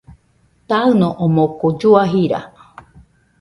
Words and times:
Taɨno 0.67 1.07
omoɨko 1.23 1.65
llua 1.77 2.03
jira. 2.11 2.39